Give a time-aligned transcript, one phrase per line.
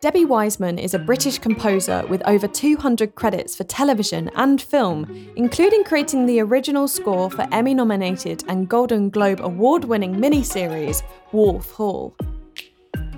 [0.00, 5.84] Debbie Wiseman is a British composer with over 200 credits for television and film, including
[5.84, 11.02] creating the original score for Emmy nominated and Golden Globe award winning miniseries
[11.32, 12.16] Wolf Hall.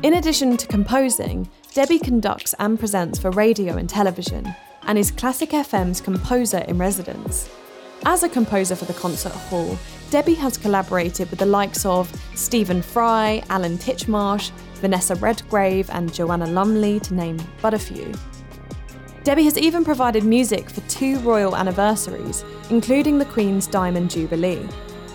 [0.02, 4.52] In addition to composing, Debbie conducts and presents for radio and television,
[4.82, 7.48] and is Classic FM's composer in residence.
[8.06, 9.78] As a composer for the concert hall,
[10.12, 16.48] Debbie has collaborated with the likes of Stephen Fry, Alan Titchmarsh, Vanessa Redgrave, and Joanna
[16.48, 18.12] Lumley, to name but a few.
[19.24, 24.68] Debbie has even provided music for two royal anniversaries, including the Queen's Diamond Jubilee.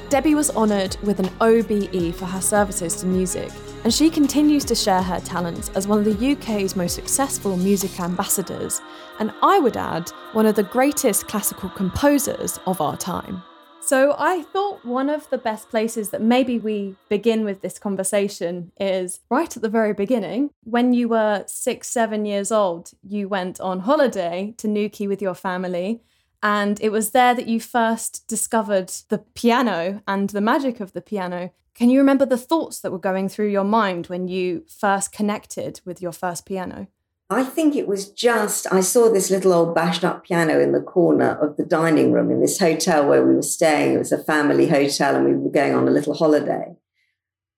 [0.09, 3.51] Debbie was honoured with an OBE for her services to music,
[3.83, 7.99] and she continues to share her talents as one of the UK's most successful music
[7.99, 8.81] ambassadors,
[9.19, 13.43] and I would add, one of the greatest classical composers of our time.
[13.87, 18.73] So I thought one of the best places that maybe we begin with this conversation
[18.77, 20.49] is right at the very beginning.
[20.65, 25.35] When you were six, seven years old, you went on holiday to Newquay with your
[25.35, 26.01] family.
[26.43, 31.01] And it was there that you first discovered the piano and the magic of the
[31.01, 31.53] piano.
[31.73, 35.79] Can you remember the thoughts that were going through your mind when you first connected
[35.85, 36.87] with your first piano?
[37.29, 40.81] I think it was just, I saw this little old bashed up piano in the
[40.81, 43.95] corner of the dining room in this hotel where we were staying.
[43.95, 46.73] It was a family hotel and we were going on a little holiday.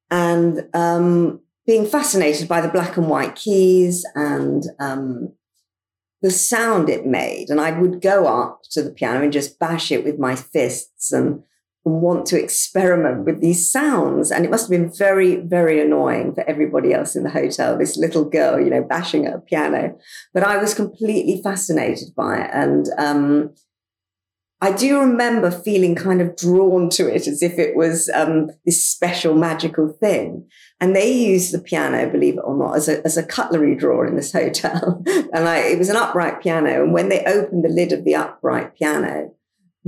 [0.09, 5.33] And um, being fascinated by the black and white keys and um,
[6.23, 7.51] the sound it made.
[7.51, 11.11] And I would go up to the piano and just bash it with my fists
[11.11, 11.43] and
[11.89, 14.31] want to experiment with these sounds.
[14.31, 17.97] And it must have been very, very annoying for everybody else in the hotel, this
[17.97, 19.97] little girl, you know, bashing at a piano.
[20.33, 22.49] But I was completely fascinated by it.
[22.53, 23.53] And um,
[24.61, 28.85] I do remember feeling kind of drawn to it as if it was um, this
[28.85, 30.49] special magical thing.
[30.81, 34.05] And they used the piano, believe it or not, as a, as a cutlery drawer
[34.05, 35.01] in this hotel.
[35.07, 36.83] and I, it was an upright piano.
[36.83, 39.31] And when they opened the lid of the upright piano,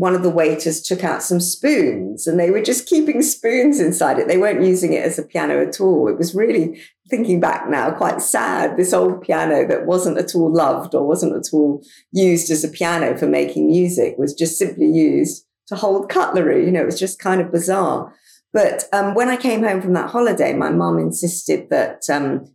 [0.02, 4.18] one of the waiters took out some spoons and they were just keeping spoons inside
[4.18, 4.28] it.
[4.28, 6.08] They weren't using it as a piano at all.
[6.08, 8.78] It was really, thinking back now, quite sad.
[8.78, 12.68] This old piano that wasn't at all loved or wasn't at all used as a
[12.68, 16.66] piano for making music was just simply used to hold cutlery.
[16.66, 18.12] You know, it was just kind of bizarre.
[18.54, 22.52] But um, when I came home from that holiday, my mum insisted that um,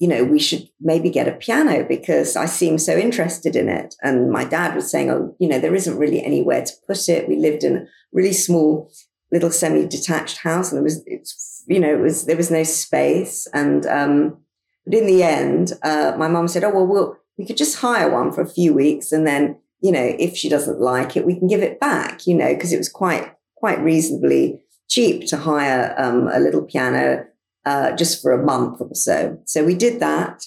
[0.00, 3.94] you know, we should maybe get a piano because I seem so interested in it.
[4.02, 7.28] And my dad was saying, oh, you know, there isn't really anywhere to put it.
[7.28, 8.90] We lived in a really small
[9.30, 13.46] little semi-detached house and it was, it's, you know, it was, there was no space.
[13.52, 14.38] And, um,
[14.86, 18.10] but in the end, uh, my mom said, oh, well, we'll, we could just hire
[18.10, 19.12] one for a few weeks.
[19.12, 22.34] And then, you know, if she doesn't like it, we can give it back, you
[22.34, 27.26] know, because it was quite, quite reasonably cheap to hire um, a little piano
[27.64, 29.40] uh, just for a month or so.
[29.44, 30.44] So we did that.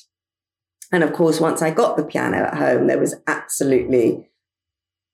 [0.92, 4.30] And of course, once I got the piano at home, there was absolutely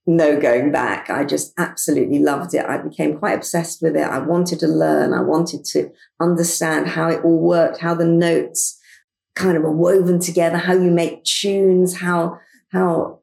[0.06, 1.09] no going back.
[1.09, 2.66] I just absolutely loved it.
[2.66, 4.08] I became quite obsessed with it.
[4.08, 5.14] I wanted to learn.
[5.14, 8.78] I wanted to understand how it all worked, how the notes
[9.36, 12.40] kind of are woven together, how you make tunes, how,
[12.74, 13.20] how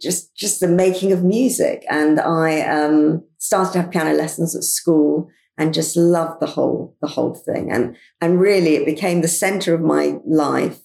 [0.00, 1.84] just, just the making of music.
[1.88, 5.28] And I, um, started to have piano lessons at school
[5.60, 7.70] and just loved the whole the whole thing.
[7.70, 10.80] And and really, it became the center of my life.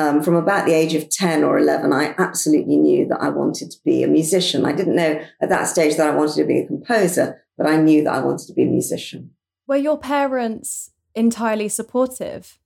[0.00, 3.72] Um, from about the age of 10 or 11, I absolutely knew that I wanted
[3.72, 4.64] to be a musician.
[4.64, 7.78] I didn't know at that stage that I wanted to be a composer, but I
[7.78, 9.32] knew that I wanted to be a musician.
[9.66, 12.60] Were your parents entirely supportive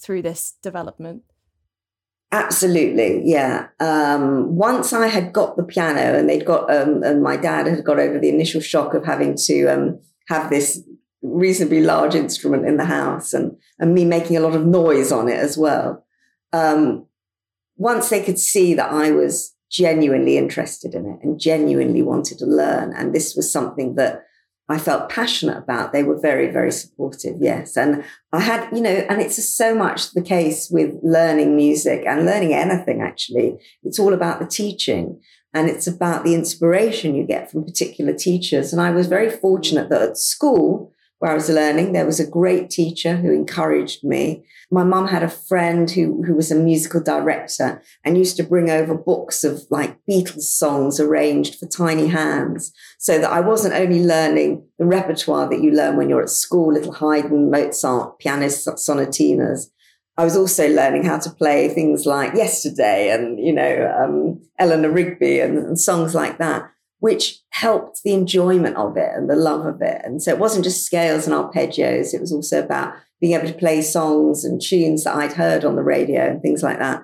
[0.00, 1.24] through this development?
[2.32, 3.68] Absolutely, yeah.
[3.78, 7.84] Um, once I had got the piano and they'd got, um, and my dad had
[7.84, 10.00] got over the initial shock of having to um,
[10.30, 10.82] have this
[11.22, 15.28] reasonably large instrument in the house and, and me making a lot of noise on
[15.28, 16.06] it as well.
[16.52, 17.06] Um,
[17.76, 22.46] once they could see that I was genuinely interested in it and genuinely wanted to
[22.46, 24.24] learn, and this was something that
[24.68, 27.36] I felt passionate about, they were very, very supportive.
[27.40, 27.76] Yes.
[27.76, 32.24] And I had, you know, and it's so much the case with learning music and
[32.24, 33.58] learning anything, actually.
[33.82, 35.20] It's all about the teaching
[35.52, 38.72] and it's about the inspiration you get from particular teachers.
[38.72, 41.92] And I was very fortunate that at school, where I was learning.
[41.92, 44.42] There was a great teacher who encouraged me.
[44.70, 48.70] My mum had a friend who, who was a musical director and used to bring
[48.70, 54.02] over books of like Beatles songs arranged for tiny hands so that I wasn't only
[54.02, 59.66] learning the repertoire that you learn when you're at school, little Haydn, Mozart, pianist sonatinas.
[60.16, 64.90] I was also learning how to play things like Yesterday and, you know, um, Eleanor
[64.90, 66.70] Rigby and, and songs like that.
[67.00, 70.00] which helped the enjoyment of it and the love of it.
[70.04, 72.14] And so it wasn't just scales and arpeggios.
[72.14, 75.76] It was also about being able to play songs and tunes that I'd heard on
[75.76, 77.02] the radio and things like that.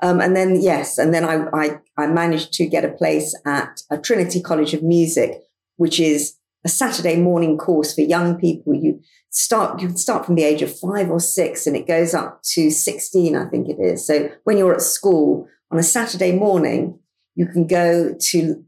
[0.00, 3.80] Um, and then, yes, and then I, I, I managed to get a place at
[3.90, 5.40] a Trinity College of Music,
[5.76, 6.34] which is
[6.64, 8.74] a Saturday morning course for young people.
[8.74, 9.00] You
[9.30, 12.70] start, you start from the age of five or six and it goes up to
[12.70, 14.06] 16, I think it is.
[14.06, 16.98] So when you're at school on a Saturday morning,
[17.34, 18.64] you can go to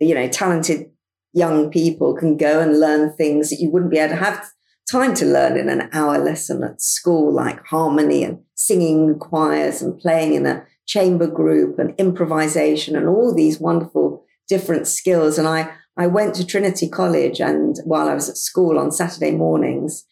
[0.00, 0.90] you know, talented
[1.32, 4.50] young people can go and learn things that you wouldn't be able to have
[4.90, 9.98] time to learn in an hour lesson at school, like harmony and singing choirs and
[10.00, 15.38] playing in a chamber group and improvisation and all these wonderful different skills.
[15.38, 19.32] And I, I went to Trinity College and while I was at school on Saturday
[19.32, 20.04] mornings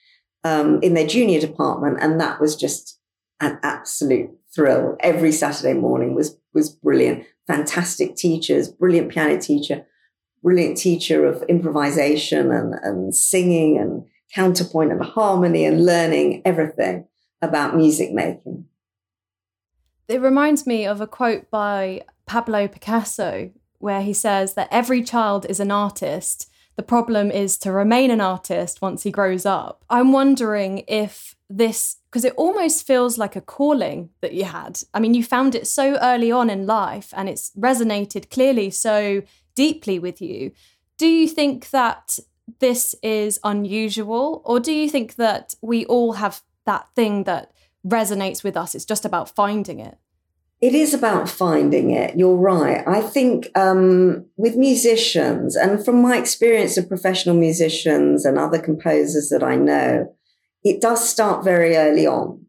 [0.45, 2.99] um, in their junior department, and that was just
[3.41, 4.97] an absolute thrill.
[5.01, 9.87] Every Saturday morning was was brilliant fantastic teachers, brilliant piano teacher,
[10.43, 17.07] brilliant teacher of improvisation and, and singing and counterpoint and harmony and learning everything
[17.41, 18.67] about music making.
[20.07, 25.47] It reminds me of a quote by Pablo Picasso, where he says that every child
[25.49, 26.51] is an artist.
[26.77, 29.85] The problem is to remain an artist once he grows up.
[29.91, 34.81] I'm wondering if this because it almost feels like a calling that you had.
[34.95, 39.23] I mean, you found it so early on in life and it's resonated clearly so
[39.55, 40.53] deeply with you.
[40.97, 42.19] Do you think that
[42.61, 47.53] this is unusual, or do you think that we all have that thing that
[47.87, 48.75] resonates with us?
[48.75, 49.99] It's just about finding it.
[50.61, 52.19] It is about finding it.
[52.19, 52.83] You're right.
[52.87, 59.29] I think um, with musicians, and from my experience of professional musicians and other composers
[59.29, 60.15] that I know,
[60.65, 62.47] it does start very early on.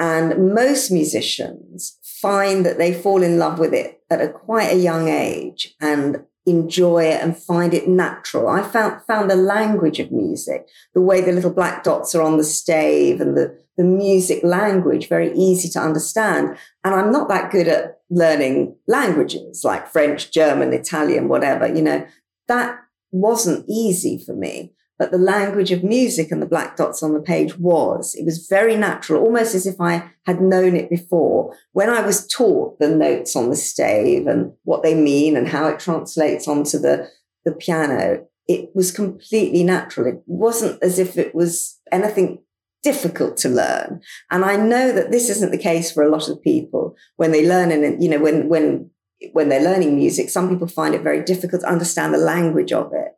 [0.00, 4.78] And most musicians find that they fall in love with it at a quite a
[4.78, 8.48] young age and enjoy it and find it natural.
[8.48, 12.38] I found, found the language of music, the way the little black dots are on
[12.38, 16.56] the stave and the, the music language very easy to understand.
[16.82, 22.06] And I'm not that good at learning languages like French, German, Italian, whatever, you know,
[22.48, 22.78] that
[23.12, 27.22] wasn't easy for me but the language of music and the black dots on the
[27.22, 28.14] page was.
[28.14, 31.56] It was very natural, almost as if I had known it before.
[31.72, 35.68] When I was taught the notes on the stave and what they mean and how
[35.68, 37.08] it translates onto the,
[37.46, 40.06] the piano, it was completely natural.
[40.06, 42.42] It wasn't as if it was anything
[42.82, 44.02] difficult to learn.
[44.30, 47.48] And I know that this isn't the case for a lot of people when they
[47.48, 48.90] learn and, you know, when, when,
[49.32, 52.92] when they're learning music, some people find it very difficult to understand the language of
[52.92, 53.12] it.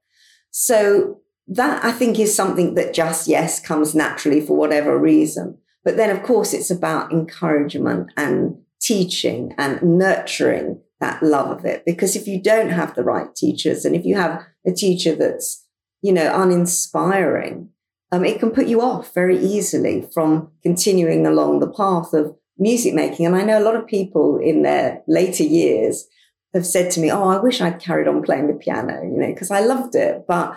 [0.53, 1.22] So
[1.57, 5.59] that I think is something that just, yes, comes naturally for whatever reason.
[5.85, 11.85] But then, of course, it's about encouragement and teaching and nurturing that love of it.
[11.85, 15.67] Because if you don't have the right teachers and if you have a teacher that's,
[16.01, 17.69] you know, uninspiring,
[18.13, 22.95] um, it can put you off very easily from continuing along the path of music
[22.95, 23.27] making.
[23.27, 26.07] And I know a lot of people in their later years
[26.55, 29.29] have said to me, Oh, I wish I'd carried on playing the piano, you know,
[29.29, 30.25] because I loved it.
[30.29, 30.57] But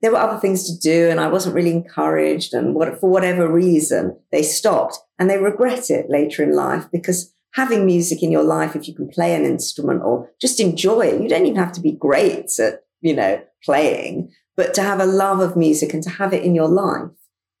[0.00, 2.54] there were other things to do and I wasn't really encouraged.
[2.54, 7.34] And what, for whatever reason, they stopped and they regret it later in life because
[7.52, 11.20] having music in your life, if you can play an instrument or just enjoy it,
[11.20, 15.06] you don't even have to be great at, you know, playing, but to have a
[15.06, 17.10] love of music and to have it in your life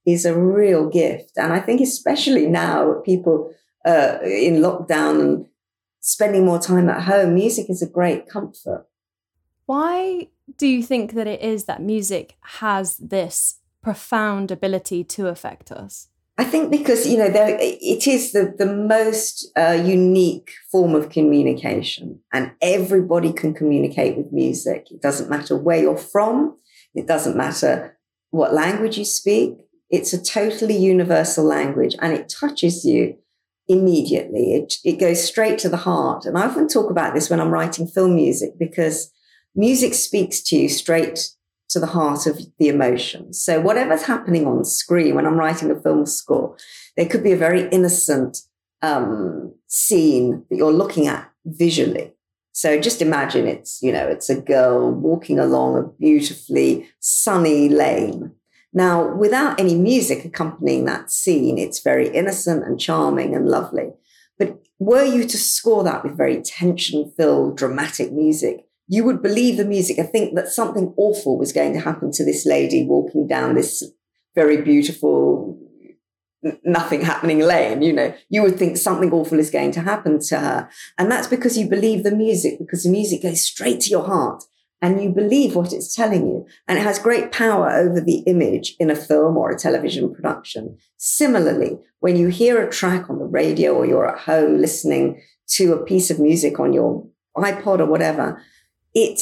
[0.06, 1.32] is a real gift.
[1.36, 3.52] And I think especially now people
[3.84, 5.46] uh, in lockdown and
[6.00, 8.86] spending more time at home, music is a great comfort.
[9.66, 15.70] Why do you think that it is that music has this profound ability to affect
[15.70, 16.08] us?
[16.36, 21.10] I think because you know there, it is the the most uh, unique form of
[21.10, 24.86] communication, and everybody can communicate with music.
[24.90, 26.56] It doesn't matter where you're from.
[26.94, 27.98] It doesn't matter
[28.30, 29.58] what language you speak.
[29.90, 33.16] It's a totally universal language, and it touches you
[33.66, 34.54] immediately.
[34.54, 36.24] It it goes straight to the heart.
[36.24, 39.12] And I often talk about this when I'm writing film music because
[39.58, 41.30] music speaks to you straight
[41.68, 43.34] to the heart of the emotion.
[43.34, 46.56] So whatever's happening on screen when I'm writing a film score,
[46.96, 48.38] there could be a very innocent
[48.80, 52.14] um, scene that you're looking at visually.
[52.52, 58.32] So just imagine it's, you know, it's a girl walking along a beautifully sunny lane.
[58.72, 63.90] Now, without any music accompanying that scene, it's very innocent and charming and lovely.
[64.38, 69.56] But were you to score that with very tension filled, dramatic music, you would believe
[69.56, 73.26] the music and think that something awful was going to happen to this lady walking
[73.26, 73.84] down this
[74.34, 75.58] very beautiful
[76.64, 77.82] nothing happening lane.
[77.82, 80.68] You know, you would think something awful is going to happen to her.
[80.96, 84.44] And that's because you believe the music, because the music goes straight to your heart
[84.80, 86.46] and you believe what it's telling you.
[86.68, 90.78] And it has great power over the image in a film or a television production.
[90.96, 95.72] Similarly, when you hear a track on the radio or you're at home listening to
[95.72, 97.04] a piece of music on your
[97.36, 98.40] iPod or whatever,
[98.98, 99.20] it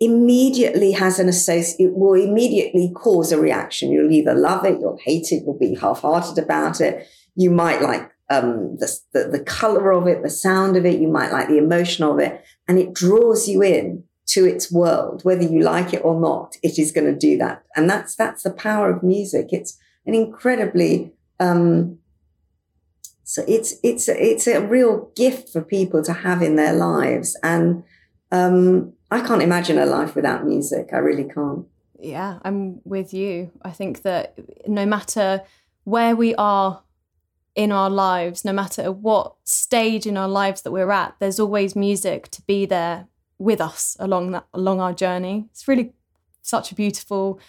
[0.00, 3.92] immediately has an associate, it will immediately cause a reaction.
[3.92, 7.06] You'll either love it, you'll hate it, you'll be half hearted about it.
[7.36, 11.00] You might like um, the, the, the color of it, the sound of it.
[11.00, 14.02] You might like the emotion of it and it draws you in
[14.34, 17.62] to its world, whether you like it or not, it is going to do that.
[17.76, 19.46] And that's, that's the power of music.
[19.52, 21.98] It's an incredibly, um,
[23.22, 27.36] so it's, it's, it's a real gift for people to have in their lives.
[27.42, 27.84] And,
[28.30, 30.90] um, I can't imagine a life without music.
[30.92, 31.66] I really can't.
[31.98, 33.50] Yeah, I'm with you.
[33.62, 35.42] I think that no matter
[35.84, 36.82] where we are
[37.54, 41.74] in our lives, no matter what stage in our lives that we're at, there's always
[41.74, 43.08] music to be there
[43.38, 45.48] with us along that along our journey.
[45.50, 45.92] It's really
[46.42, 47.40] such a beautiful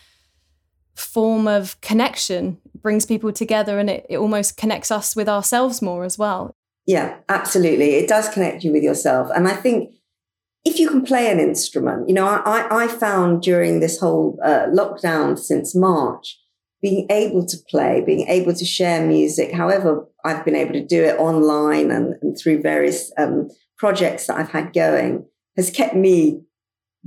[0.95, 2.57] form of connection.
[2.73, 6.55] It brings people together and it, it almost connects us with ourselves more as well.
[6.85, 7.95] Yeah, absolutely.
[7.95, 9.29] It does connect you with yourself.
[9.35, 9.93] And I think
[10.65, 14.67] if you can play an instrument, you know, I, I found during this whole uh,
[14.67, 16.37] lockdown since March,
[16.81, 21.03] being able to play, being able to share music, however I've been able to do
[21.03, 25.25] it online and, and through various um, projects that I've had going,
[25.55, 26.41] has kept me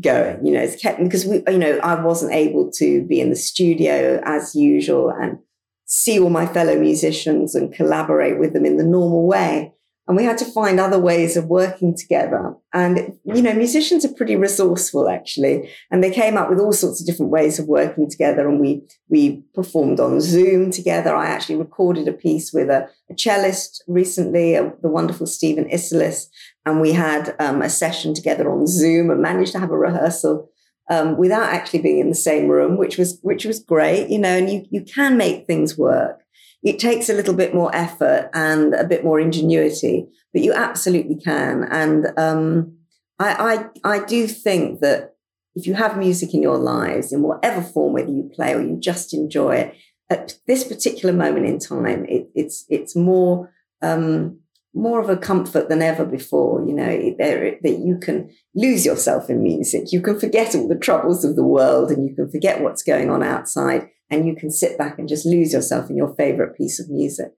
[0.01, 0.45] going.
[0.45, 3.37] You know, it's kept because we, you know, I wasn't able to be in the
[3.37, 5.39] studio as usual and
[5.87, 9.73] see all my fellow musicians and collaborate with them in the normal way.
[10.13, 12.55] And we had to find other ways of working together.
[12.75, 15.71] And, you know, musicians are pretty resourceful, actually.
[15.91, 18.47] And they came up with all sorts of different ways of working together.
[18.47, 21.17] And we, we performed on Zoom together.
[21.17, 26.27] I actually recorded a piece with a, a cellist recently, a, the wonderful Stephen Isserlis.
[26.67, 30.51] And we had um, a session together on Zoom and managed to have a rehearsal
[30.91, 34.37] um, without actually being in the same room, which was, which was great, you know,
[34.37, 36.22] and you, you can make things work.
[36.63, 41.17] It takes a little bit more effort and a bit more ingenuity, but you absolutely
[41.17, 41.65] can.
[41.71, 42.77] And um,
[43.19, 45.15] I, I, I do think that
[45.55, 48.79] if you have music in your lives in whatever form, whether you play or you
[48.81, 49.77] just enjoy it,
[50.11, 54.39] at this particular moment in time, it, it's it's more um,
[54.75, 56.67] more of a comfort than ever before.
[56.67, 61.25] You know that you can lose yourself in music, you can forget all the troubles
[61.25, 64.77] of the world, and you can forget what's going on outside, and you can sit
[64.77, 67.33] back and just lose yourself in your favorite piece of music.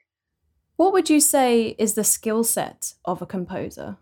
[0.76, 3.97] What would you say is the skill set of a composer?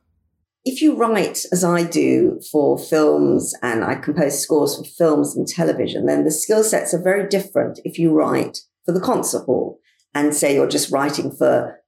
[0.64, 5.46] If you write, as I do, for films and I compose scores for films and
[5.46, 9.78] television, then the skill sets are very different if you write for the concert hall
[10.14, 11.78] and say you're just writing for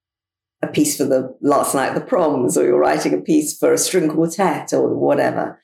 [0.61, 3.73] a piece for the last night of the proms or you're writing a piece for
[3.73, 5.61] a string quartet or whatever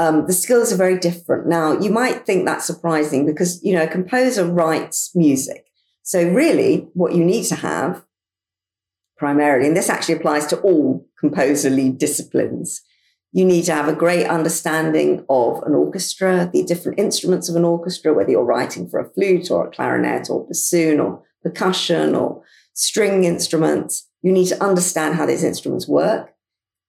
[0.00, 1.46] um, the skills are very different.
[1.46, 5.66] Now, you might think that's surprising because, you know, a composer writes music.
[6.02, 8.06] So really what you need to have
[9.18, 12.80] primarily, and this actually applies to all composerly disciplines,
[13.32, 17.66] you need to have a great understanding of an orchestra, the different instruments of an
[17.66, 22.42] orchestra, whether you're writing for a flute or a clarinet or bassoon or percussion or
[22.72, 24.08] string instruments.
[24.22, 26.34] You need to understand how these instruments work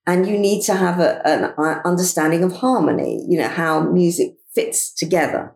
[0.07, 4.93] and you need to have a, an understanding of harmony, you know, how music fits
[4.93, 5.55] together.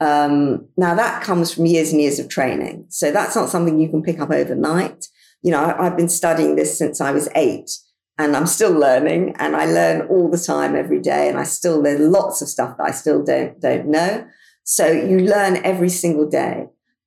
[0.00, 2.86] Um, now that comes from years and years of training.
[2.88, 5.06] So that's not something you can pick up overnight.
[5.42, 7.70] You know, I, I've been studying this since I was eight
[8.18, 11.28] and I'm still learning and I learn all the time every day.
[11.28, 14.26] And I still, there's lots of stuff that I still don't, don't know.
[14.64, 16.66] So you learn every single day.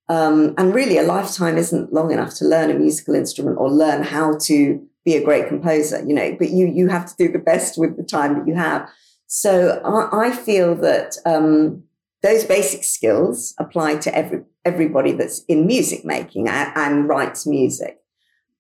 [0.10, 4.04] Um, and really a lifetime isn't long enough to learn a musical instrument or learn
[4.04, 7.40] how to be a great composer, you know, but you, you have to do the
[7.40, 8.90] best with the time that you have.
[9.28, 11.84] So I, I feel that, um,
[12.22, 18.00] those basic skills apply to every, everybody that's in music making and, and writes music.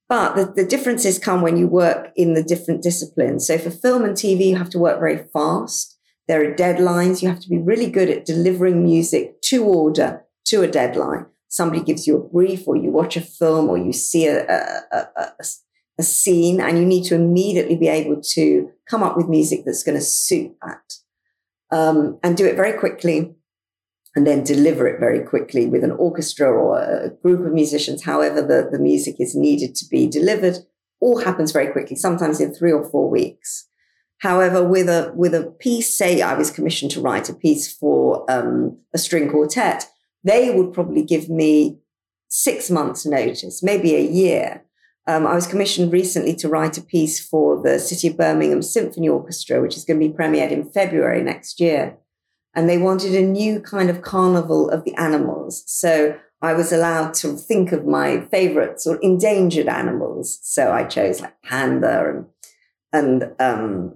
[0.09, 3.47] But the, the differences come when you work in the different disciplines.
[3.47, 5.97] So for film and TV, you have to work very fast.
[6.27, 7.21] There are deadlines.
[7.21, 11.25] You have to be really good at delivering music to order, to a deadline.
[11.47, 15.07] Somebody gives you a brief or you watch a film or you see a, a,
[15.17, 15.45] a,
[15.99, 19.83] a scene and you need to immediately be able to come up with music that's
[19.83, 20.93] going to suit that
[21.71, 23.35] um, and do it very quickly
[24.15, 28.41] and then deliver it very quickly with an orchestra or a group of musicians, however
[28.41, 30.57] the, the music is needed to be delivered,
[30.99, 33.67] all happens very quickly, sometimes in three or four weeks.
[34.19, 38.29] However, with a with a piece, say I was commissioned to write a piece for
[38.31, 39.89] um, a string quartet,
[40.23, 41.79] they would probably give me
[42.29, 44.62] six months' notice, maybe a year.
[45.05, 49.09] Um, I was commissioned recently to write a piece for the City of Birmingham Symphony
[49.09, 51.97] Orchestra, which is going to be premiered in February next year.
[52.55, 55.63] And they wanted a new kind of carnival of the animals.
[55.67, 60.39] So I was allowed to think of my favorites or endangered animals.
[60.43, 62.25] So I chose like panda
[62.93, 63.95] and, and um,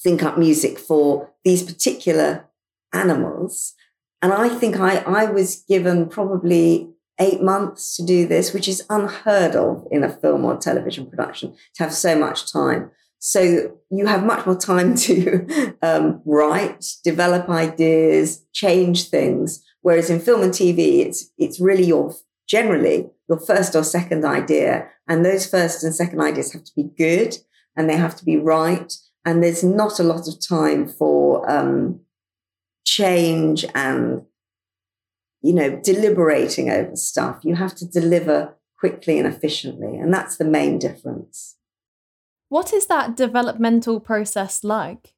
[0.00, 2.48] think up music for these particular
[2.92, 3.74] animals.
[4.22, 6.91] And I think I, I was given probably
[7.22, 11.54] eight months to do this, which is unheard of in a film or television production
[11.74, 12.90] to have so much time.
[13.18, 13.40] So
[13.90, 19.62] you have much more time to um, write, develop ideas, change things.
[19.82, 22.14] Whereas in film and TV, it's it's really your
[22.48, 26.90] generally your first or second idea, and those first and second ideas have to be
[26.96, 27.36] good
[27.76, 28.92] and they have to be right.
[29.24, 32.00] And there's not a lot of time for um,
[32.84, 34.22] change and
[35.42, 37.40] you know, deliberating over stuff.
[37.42, 39.96] You have to deliver quickly and efficiently.
[39.98, 41.56] And that's the main difference.
[42.48, 45.14] What is that developmental process like?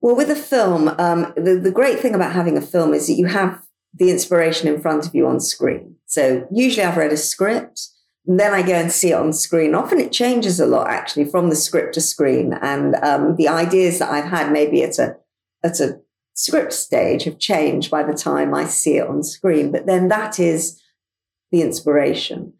[0.00, 3.14] Well, with a film, um, the, the great thing about having a film is that
[3.14, 5.96] you have the inspiration in front of you on screen.
[6.06, 7.88] So usually I've read a script
[8.26, 9.74] and then I go and see it on screen.
[9.74, 12.52] Often it changes a lot actually from the script to screen.
[12.62, 15.16] And um, the ideas that I've had maybe at a,
[15.64, 16.00] at a
[16.38, 19.72] script stage have changed by the time I see it on screen.
[19.72, 20.80] But then that is
[21.50, 22.52] the inspiration.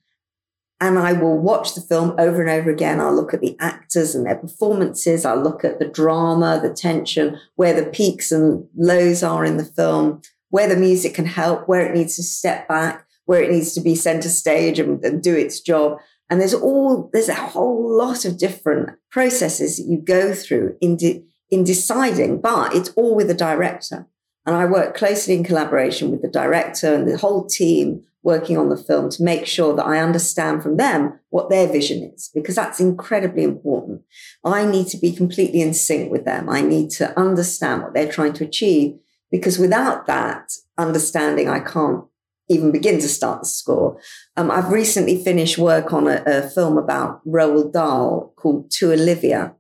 [0.81, 3.01] And I will watch the film over and over again.
[3.01, 5.25] I'll look at the actors and their performances.
[5.25, 9.65] I'll look at the drama, the tension, where the peaks and lows are in the
[9.65, 13.75] film, where the music can help, where it needs to step back, where it needs
[13.75, 15.99] to be center stage and, and do its job.
[16.29, 20.97] And there's all, there's a whole lot of different processes that you go through in,
[20.97, 24.07] de- in deciding, but it's all with the director.
[24.47, 28.69] And I work closely in collaboration with the director and the whole team working on
[28.69, 32.57] the film to make sure that I understand from them what their vision is, because
[32.57, 34.02] that's incredibly important.
[34.45, 36.49] I need to be completely in sync with them.
[36.49, 38.99] I need to understand what they're trying to achieve,
[39.31, 42.05] because without that understanding, I can't
[42.49, 44.00] even begin to start the score.
[44.37, 49.55] Um, I've recently finished work on a, a film about Roald Dahl called To Olivia,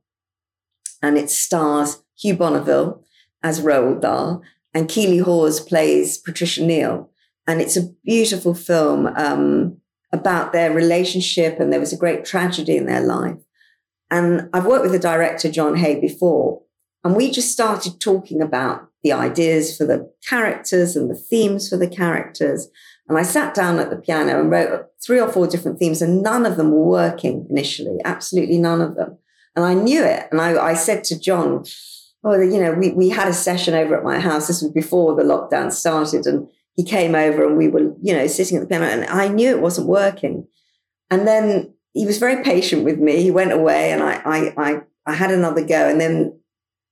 [1.02, 3.02] and it stars Hugh Bonneville
[3.42, 4.42] as Roald Dahl,
[4.74, 7.10] and Keeley Hawes plays Patricia Neal.
[7.46, 9.78] And it's a beautiful film um,
[10.12, 13.38] about their relationship, and there was a great tragedy in their life.
[14.10, 16.62] And I've worked with the director, John Hay, before,
[17.04, 21.76] and we just started talking about the ideas for the characters and the themes for
[21.76, 22.68] the characters.
[23.08, 26.22] And I sat down at the piano and wrote three or four different themes, and
[26.22, 29.16] none of them were working initially, absolutely none of them.
[29.58, 30.28] And I knew it.
[30.30, 31.64] And I, I said to John,
[32.22, 34.46] oh, you know, we, we had a session over at my house.
[34.46, 36.26] This was before the lockdown started.
[36.26, 39.26] And he came over and we were, you know, sitting at the piano and I
[39.26, 40.46] knew it wasn't working.
[41.10, 43.20] And then he was very patient with me.
[43.20, 45.88] He went away and I, I, I, I had another go.
[45.88, 46.38] And then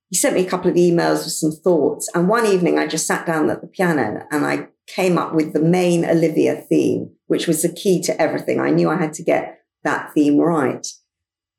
[0.09, 2.09] he sent me a couple of emails with some thoughts.
[2.13, 5.53] And one evening I just sat down at the piano and I came up with
[5.53, 8.59] the main Olivia theme, which was the key to everything.
[8.59, 10.85] I knew I had to get that theme right.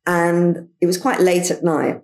[0.08, 2.00] And it was quite late at night.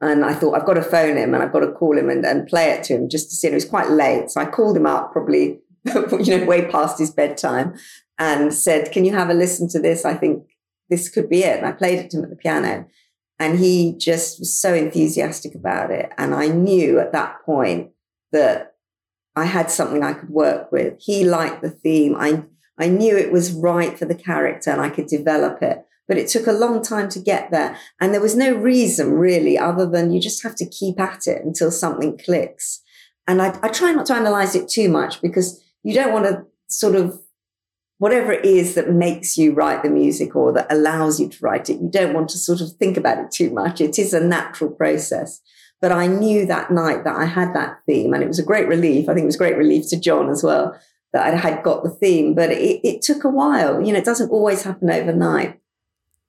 [0.00, 2.24] And I thought, I've got to phone him and I've got to call him and,
[2.24, 3.48] and play it to him just to see.
[3.48, 4.30] And it was quite late.
[4.30, 7.74] So I called him up probably, you know, way past his bedtime
[8.18, 10.04] and said, Can you have a listen to this?
[10.04, 10.44] I think
[10.90, 11.56] this could be it.
[11.58, 12.86] And I played it to him at the piano.
[13.40, 16.12] And he just was so enthusiastic about it.
[16.16, 17.90] And I knew at that point
[18.30, 18.76] that
[19.34, 20.94] I had something I could work with.
[21.00, 22.14] He liked the theme.
[22.16, 22.44] I,
[22.78, 26.28] I knew it was right for the character and I could develop it but it
[26.28, 27.76] took a long time to get there.
[28.00, 31.44] And there was no reason really other than you just have to keep at it
[31.44, 32.82] until something clicks.
[33.26, 36.44] And I, I try not to analyze it too much because you don't want to
[36.68, 37.20] sort of
[37.98, 41.70] whatever it is that makes you write the music or that allows you to write
[41.70, 43.80] it, you don't want to sort of think about it too much.
[43.80, 45.40] It is a natural process.
[45.80, 48.66] But I knew that night that I had that theme and it was a great
[48.66, 49.08] relief.
[49.08, 50.76] I think it was great relief to John as well
[51.12, 53.80] that I had got the theme, but it, it took a while.
[53.80, 55.60] You know, it doesn't always happen overnight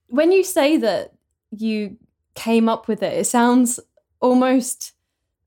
[0.08, 1.14] when you say that
[1.52, 1.98] you
[2.36, 3.80] came up with it, it sounds
[4.20, 4.94] almost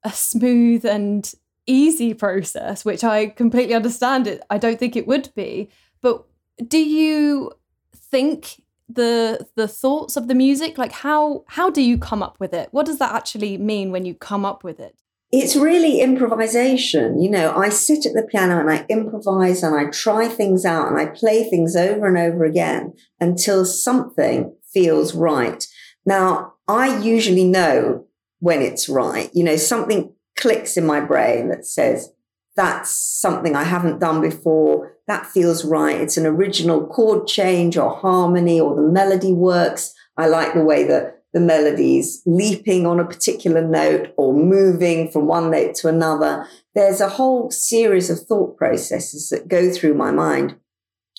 [0.04, 1.32] a smooth and
[1.66, 4.42] easy process, which I completely understand it.
[4.50, 5.68] I don't think it would be.
[6.00, 6.24] But
[6.66, 7.52] do you
[7.94, 10.78] think the the thoughts of the music?
[10.78, 12.68] Like how how do you come up with it?
[12.70, 14.96] What does that actually mean when you come up with it?
[15.32, 17.20] It's really improvisation.
[17.20, 20.88] You know, I sit at the piano and I improvise and I try things out
[20.88, 25.66] and I play things over and over again until something feels right.
[26.04, 28.06] Now, I usually know
[28.38, 29.28] when it's right.
[29.34, 32.12] You know, something clicks in my brain that says,
[32.54, 34.96] that's something I haven't done before.
[35.08, 36.00] That feels right.
[36.00, 39.92] It's an original chord change or harmony or the melody works.
[40.16, 45.26] I like the way that the melodies leaping on a particular note or moving from
[45.26, 46.46] one note to another.
[46.74, 50.56] There's a whole series of thought processes that go through my mind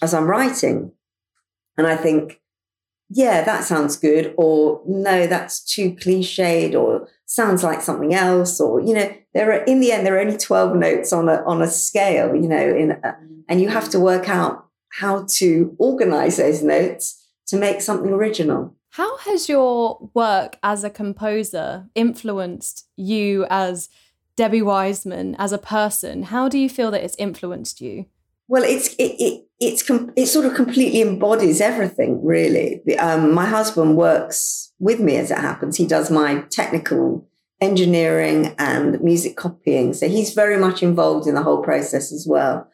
[0.01, 0.91] as I'm writing.
[1.77, 2.41] And I think,
[3.12, 4.34] yeah, that sounds good.
[4.38, 8.60] Or no, that's too cliched or sounds like something else.
[8.60, 11.43] Or, you know, there are, in the end, there are only 12 notes on a,
[11.43, 15.75] on a scale, you know, in, a, and you have to work out how to
[15.77, 18.76] organize those notes to make something original.
[18.97, 23.89] How has your work as a composer influenced you as
[24.36, 26.23] Debbie Wiseman as a person?
[26.23, 28.07] How do you feel that it's influenced you?
[28.47, 32.81] Well, it's it, it it's it sort of completely embodies everything, really.
[32.97, 35.77] Um, my husband works with me as it happens.
[35.77, 37.29] He does my technical
[37.62, 42.67] engineering and music copying, so he's very much involved in the whole process as well.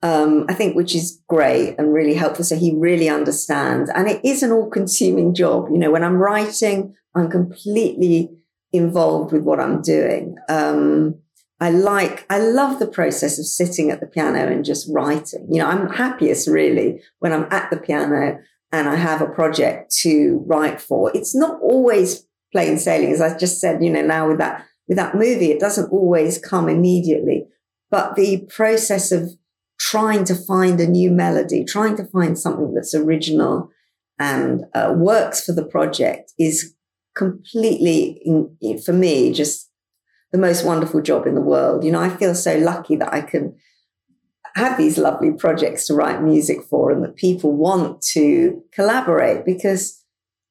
[0.00, 2.44] Um, I think, which is great and really helpful.
[2.44, 5.70] So he really understands, and it is an all-consuming job.
[5.72, 8.30] You know, when I'm writing, I'm completely
[8.72, 10.36] involved with what I'm doing.
[10.48, 11.16] Um,
[11.58, 15.48] I like, I love the process of sitting at the piano and just writing.
[15.50, 18.38] You know, I'm happiest really when I'm at the piano
[18.70, 21.10] and I have a project to write for.
[21.12, 24.96] It's not always plain sailing, as I just said, you know, now with that, with
[24.98, 27.46] that movie, it doesn't always come immediately,
[27.90, 29.30] but the process of
[29.78, 33.70] trying to find a new melody, trying to find something that's original
[34.18, 36.74] and uh, works for the project is
[37.14, 38.20] completely,
[38.84, 39.70] for me, just
[40.32, 41.84] the most wonderful job in the world.
[41.84, 43.56] You know, I feel so lucky that I can
[44.56, 50.04] have these lovely projects to write music for and that people want to collaborate because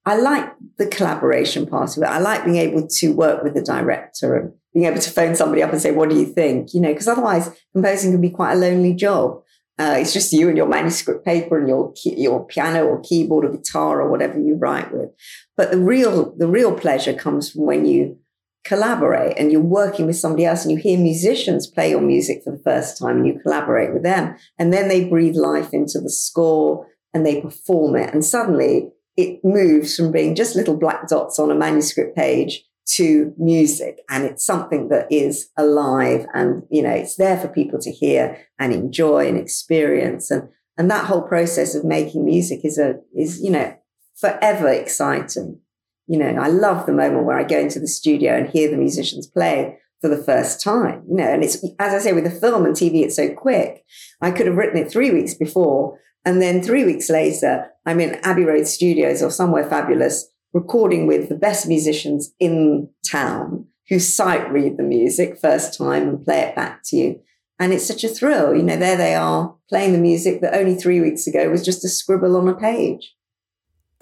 [0.06, 2.06] I like the collaboration part of it.
[2.06, 5.62] I like being able to work with the director and being able to phone somebody
[5.62, 6.74] up and say, what do you think?
[6.74, 9.42] You know, because otherwise composing can be quite a lonely job.
[9.78, 13.52] Uh, it's just you and your manuscript paper and your your piano or keyboard or
[13.52, 15.10] guitar or whatever you write with.
[15.56, 18.18] But the real the real pleasure comes from when you
[18.64, 22.50] collaborate and you're working with somebody else and you hear musicians play your music for
[22.50, 26.10] the first time and you collaborate with them and then they breathe life into the
[26.10, 31.38] score and they perform it and suddenly it moves from being just little black dots
[31.38, 32.64] on a manuscript page
[32.96, 37.78] to music and it's something that is alive and you know it's there for people
[37.78, 42.78] to hear and enjoy and experience and and that whole process of making music is
[42.78, 43.76] a is you know
[44.16, 45.60] forever exciting
[46.08, 48.78] you know, I love the moment where I go into the studio and hear the
[48.78, 52.30] musicians play for the first time, you know, and it's, as I say, with the
[52.30, 53.84] film and TV, it's so quick.
[54.22, 56.00] I could have written it three weeks before.
[56.24, 61.28] And then three weeks later, I'm in Abbey Road Studios or somewhere fabulous, recording with
[61.28, 66.56] the best musicians in town who sight read the music first time and play it
[66.56, 67.20] back to you.
[67.58, 68.54] And it's such a thrill.
[68.54, 71.84] You know, there they are playing the music that only three weeks ago was just
[71.84, 73.14] a scribble on a page.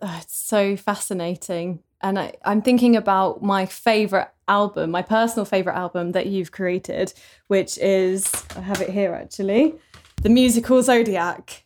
[0.03, 5.75] Oh, it's so fascinating and I, I'm thinking about my favorite album, my personal favorite
[5.75, 7.13] album that you've created,
[7.49, 9.75] which is I have it here actually,
[10.23, 11.65] the musical Zodiac.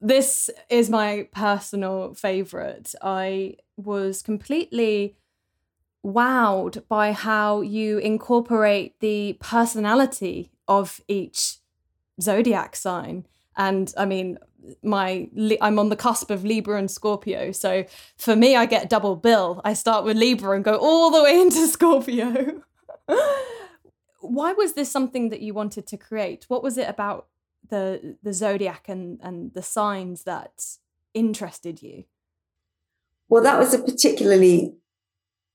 [0.00, 2.94] This is my personal favorite.
[3.02, 5.16] I was completely
[6.04, 11.58] wowed by how you incorporate the personality of each
[12.20, 13.26] zodiac sign.
[13.56, 14.38] And I mean,
[14.82, 15.28] my
[15.60, 17.52] I'm on the cusp of Libra and Scorpio.
[17.52, 17.84] So
[18.16, 19.60] for me, I get double bill.
[19.64, 22.62] I start with Libra and go all the way into Scorpio.
[24.20, 26.44] Why was this something that you wanted to create?
[26.48, 27.26] What was it about
[27.70, 30.64] the the zodiac and and the signs that
[31.14, 32.04] interested you?
[33.28, 34.74] Well, that was a particularly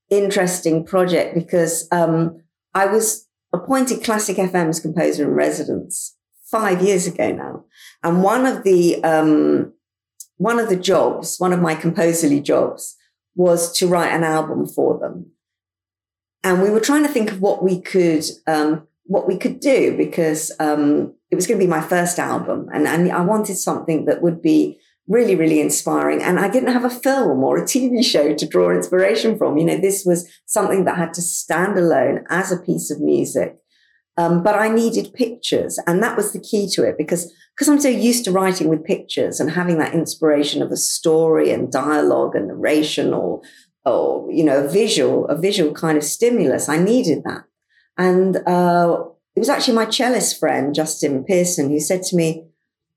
[0.10, 2.42] interesting project because um,
[2.74, 7.66] I was appointed Classic FM's composer in residence five years ago now.
[8.04, 9.74] And one of the, um,
[10.38, 12.96] one of the jobs, one of my composerly jobs
[13.36, 15.32] was to write an album for them.
[16.44, 19.96] And we were trying to think of what we could, um, what we could do
[19.98, 24.06] because, um, it was going to be my first album and, and I wanted something
[24.06, 26.22] that would be really, really inspiring.
[26.22, 29.58] And I didn't have a film or a TV show to draw inspiration from.
[29.58, 33.58] You know, this was something that had to stand alone as a piece of music.
[34.18, 35.78] Um, but I needed pictures.
[35.86, 38.86] And that was the key to it because, because I'm so used to writing with
[38.86, 43.42] pictures and having that inspiration of a story and dialogue and narration or,
[43.86, 46.70] or, you know, a visual, a visual kind of stimulus.
[46.70, 47.44] I needed that.
[47.98, 49.06] And, uh,
[49.36, 52.48] it was actually my cellist friend, Justin Pearson, who said to me,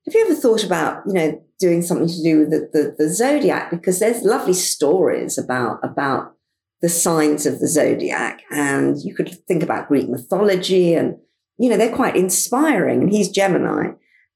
[0.06, 3.10] have you ever thought about, you know, doing something to do with the, the, the
[3.12, 3.70] zodiac?
[3.70, 6.34] Because there's lovely stories about, about
[6.80, 8.42] the signs of the zodiac.
[8.50, 11.16] And you could think about Greek mythology and,
[11.58, 13.02] you know, they're quite inspiring.
[13.02, 13.90] And he's Gemini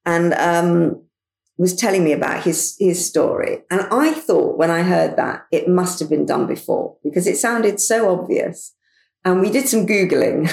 [0.05, 1.05] and um,
[1.57, 3.63] was telling me about his, his story.
[3.71, 7.37] And I thought when I heard that, it must have been done before because it
[7.37, 8.75] sounded so obvious.
[9.25, 10.49] And we did some Googling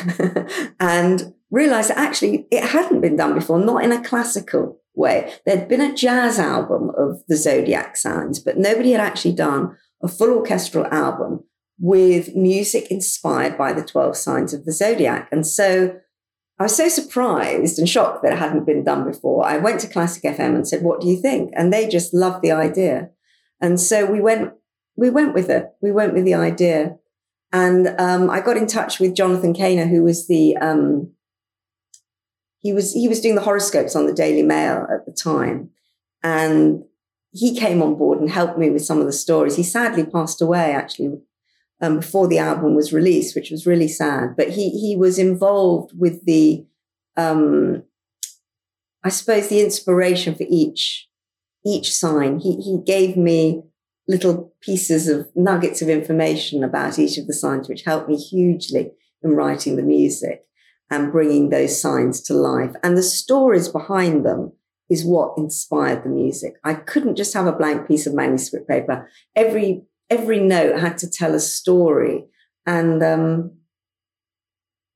[0.80, 5.34] and realized that actually it hadn't been done before, not in a classical way.
[5.46, 10.08] There'd been a jazz album of the zodiac signs, but nobody had actually done a
[10.08, 11.44] full orchestral album
[11.80, 15.30] with music inspired by the 12 signs of the zodiac.
[15.32, 16.00] And so
[16.60, 19.46] I was so surprised and shocked that it hadn't been done before.
[19.46, 22.42] I went to Classic FM and said, "What do you think?" And they just loved
[22.42, 23.12] the idea.
[23.62, 24.52] And so we went
[24.98, 25.70] we went with it.
[25.82, 26.98] We went with the idea.
[27.52, 31.12] And um, I got in touch with Jonathan Cainer, who was the um,
[32.60, 35.72] he was he was doing the horoscopes on the Daily Mail at the time,
[36.22, 36.84] and
[37.32, 39.56] he came on board and helped me with some of the stories.
[39.56, 41.20] He sadly passed away actually
[41.82, 44.36] um, before the album was released, which was really sad.
[44.36, 46.66] But he he was involved with the,
[47.18, 47.84] um,
[49.04, 51.08] I suppose, the inspiration for each
[51.66, 52.40] each sign.
[52.40, 53.64] He he gave me
[54.10, 58.92] little pieces of nuggets of information about each of the signs, which helped me hugely
[59.22, 60.46] in writing the music
[60.90, 62.76] and bringing those signs to life.
[62.82, 64.52] And the stories behind them
[64.90, 66.56] is what inspired the music.
[66.64, 69.08] I couldn't just have a blank piece of manuscript paper.
[69.36, 72.26] Every every note had to tell a story.
[72.66, 73.52] And um,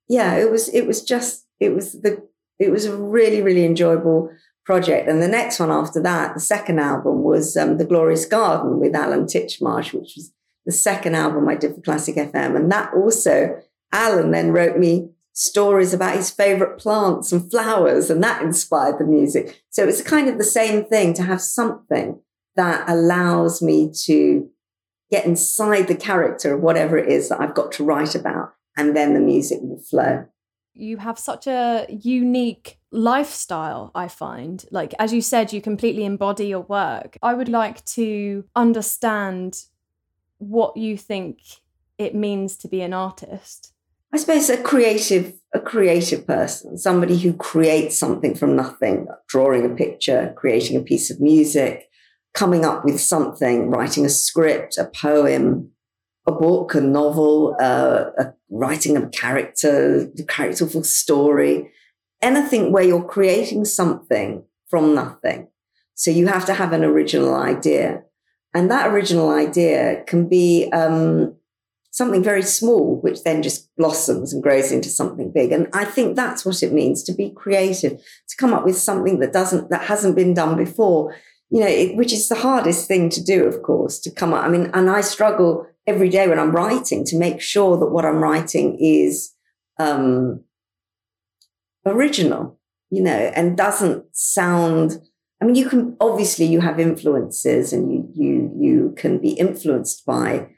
[0.09, 4.31] yeah, it was it was just it was the it was a really really enjoyable
[4.65, 5.07] project.
[5.07, 8.95] And the next one after that, the second album was um, The Glorious Garden with
[8.95, 10.31] Alan Titchmarsh, which was
[10.67, 12.55] the second album I did for Classic FM.
[12.55, 13.59] And that also,
[13.91, 19.05] Alan then wrote me stories about his favorite plants and flowers, and that inspired the
[19.05, 19.63] music.
[19.71, 22.21] So it's kind of the same thing to have something
[22.55, 24.47] that allows me to
[25.09, 28.95] get inside the character of whatever it is that I've got to write about, and
[28.95, 30.27] then the music will flow.
[30.73, 34.65] You have such a unique lifestyle, I find.
[34.71, 37.17] Like, as you said, you completely embody your work.
[37.21, 39.65] I would like to understand
[40.37, 41.39] what you think
[41.97, 43.73] it means to be an artist.
[44.13, 49.75] I suppose a creative, a creative person, somebody who creates something from nothing, drawing a
[49.75, 51.89] picture, creating a piece of music,
[52.33, 55.71] coming up with something, writing a script, a poem,
[56.27, 61.71] a book, a novel, uh, a, writing a character, the a characterful story,
[62.21, 65.47] anything where you're creating something from nothing.
[65.95, 68.03] So you have to have an original idea.
[68.53, 71.35] And that original idea can be um,
[71.91, 75.51] something very small, which then just blossoms and grows into something big.
[75.51, 79.19] And I think that's what it means to be creative, to come up with something
[79.19, 81.15] that doesn't, that hasn't been done before
[81.53, 84.43] you know, it, which is the hardest thing to do, of course, to come up.
[84.43, 88.05] I mean, and I struggle every day when I'm writing to make sure that what
[88.05, 89.33] I'm writing is
[89.79, 90.43] um,
[91.85, 95.01] original, you know, and doesn't sound.
[95.41, 100.05] I mean, you can obviously you have influences, and you you you can be influenced
[100.05, 100.49] by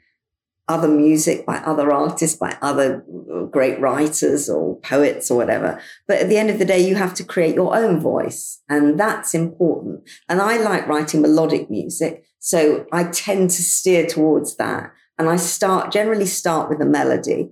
[0.68, 3.04] other music by other artists, by other
[3.50, 5.80] great writers or poets or whatever.
[6.08, 8.60] But at the end of the day, you have to create your own voice.
[8.68, 10.08] And that's important.
[10.28, 12.24] And I like writing melodic music.
[12.38, 14.92] So I tend to steer towards that.
[15.18, 17.50] And I start, generally start with a melody.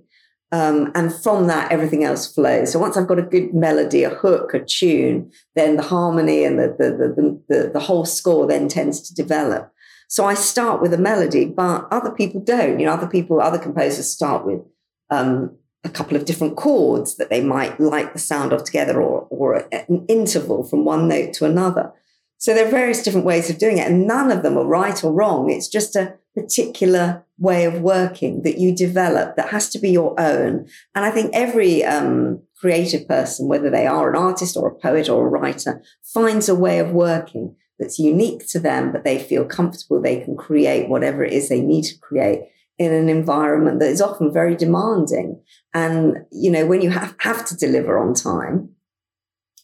[0.51, 2.71] Um, and from that, everything else flows.
[2.71, 6.59] So once I've got a good melody, a hook, a tune, then the harmony and
[6.59, 9.71] the, the, the, the, the whole score then tends to develop.
[10.07, 12.79] So I start with a melody, but other people don't.
[12.79, 14.61] You know, other people, other composers start with
[15.09, 19.27] um, a couple of different chords that they might like the sound of together or,
[19.29, 21.91] or an interval from one note to another.
[22.37, 25.03] So there are various different ways of doing it, and none of them are right
[25.03, 25.49] or wrong.
[25.49, 30.19] It's just a particular way of working that you develop that has to be your
[30.19, 30.67] own.
[30.93, 35.09] And I think every um, creative person, whether they are an artist or a poet
[35.09, 35.81] or a writer,
[36.13, 40.37] finds a way of working that's unique to them, but they feel comfortable they can
[40.37, 42.41] create whatever it is they need to create
[42.77, 45.41] in an environment that is often very demanding.
[45.73, 48.69] And, you know, when you have, have to deliver on time,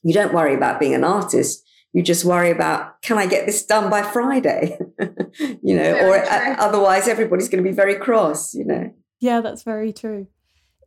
[0.03, 1.65] you don't worry about being an artist.
[1.93, 4.79] You just worry about, can I get this done by Friday?
[5.39, 6.55] you know, very or true.
[6.57, 8.93] otherwise everybody's going to be very cross, you know.
[9.19, 10.27] Yeah, that's very true.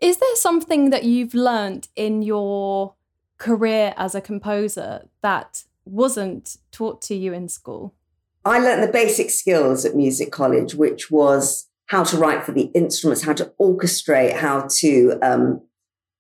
[0.00, 2.94] Is there something that you've learned in your
[3.38, 7.94] career as a composer that wasn't taught to you in school?
[8.44, 12.70] I learned the basic skills at music college, which was how to write for the
[12.74, 15.62] instruments, how to orchestrate, how to um,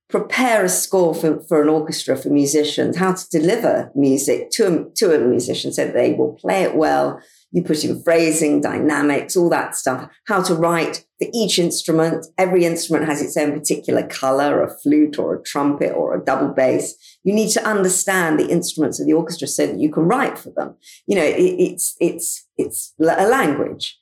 [0.08, 4.90] prepare a score for, for an orchestra for musicians, how to deliver music to a,
[4.90, 7.20] to a musician so that they will play it well,
[7.54, 12.26] You put in phrasing, dynamics, all that stuff, how to write for each instrument.
[12.36, 16.48] Every instrument has its own particular color, a flute or a trumpet or a double
[16.48, 16.96] bass.
[17.22, 20.50] You need to understand the instruments of the orchestra so that you can write for
[20.50, 20.74] them.
[21.06, 24.00] You know, it, it's, it's, it's a language.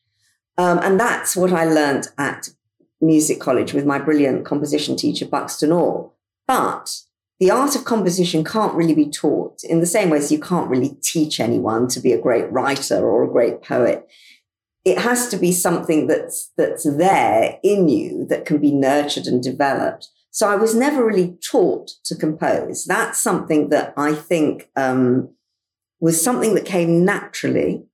[0.56, 2.48] Um, and that's what I learned at
[3.02, 6.10] music college with my brilliant composition teacher, Buxton Orr.
[6.46, 6.96] But
[7.40, 10.70] the art of composition can't really be taught in the same way as you can't
[10.70, 14.08] really teach anyone to be a great writer or a great poet.
[14.84, 19.42] It has to be something that's, that's there in you that can be nurtured and
[19.42, 20.08] developed.
[20.30, 22.84] So I was never really taught to compose.
[22.84, 25.34] That's something that I think um,
[26.00, 27.84] was something that came naturally,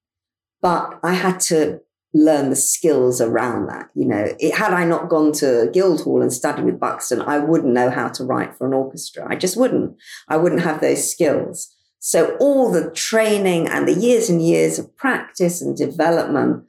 [0.62, 1.80] but I had to
[2.14, 3.90] learn the skills around that.
[3.94, 7.72] You know, it, had I not gone to Guildhall and studied with Buxton, I wouldn't
[7.72, 9.26] know how to write for an orchestra.
[9.28, 9.96] I just wouldn't.
[10.28, 11.74] I wouldn't have those skills.
[12.00, 16.64] So all the training and the years and years of practice and development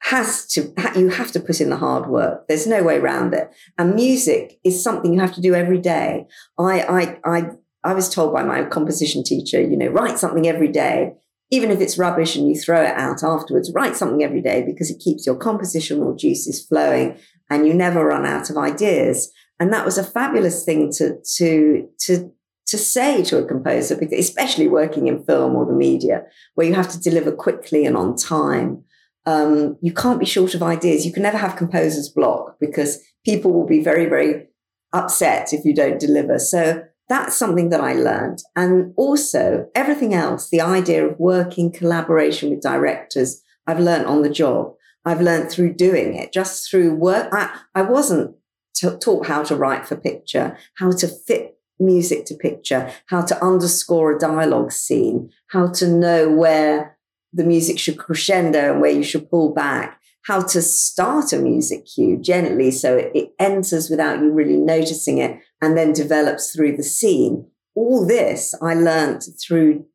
[0.00, 2.46] has to, you have to put in the hard work.
[2.46, 3.50] There's no way around it.
[3.78, 6.26] And music is something you have to do every day.
[6.58, 7.50] I, I, I,
[7.82, 11.14] I was told by my composition teacher, you know, write something every day
[11.50, 14.90] even if it's rubbish and you throw it out afterwards, write something every day because
[14.90, 19.32] it keeps your compositional juices flowing and you never run out of ideas.
[19.58, 22.32] And that was a fabulous thing to, to, to,
[22.66, 26.90] to say to a composer, especially working in film or the media, where you have
[26.90, 28.84] to deliver quickly and on time.
[29.24, 31.06] Um, you can't be short of ideas.
[31.06, 34.48] You can never have composer's block because people will be very, very
[34.92, 36.38] upset if you don't deliver.
[36.38, 38.42] So that's something that I learned.
[38.54, 44.30] And also everything else, the idea of working collaboration with directors, I've learned on the
[44.30, 44.74] job.
[45.04, 47.28] I've learned through doing it, just through work.
[47.32, 48.36] I, I wasn't
[48.74, 53.42] t- taught how to write for picture, how to fit music to picture, how to
[53.42, 56.98] underscore a dialogue scene, how to know where
[57.32, 61.86] the music should crescendo and where you should pull back, how to start a music
[61.86, 66.76] cue gently so it, it enters without you really noticing it and then develops through
[66.76, 67.46] the scene.
[67.74, 69.86] All this I learned through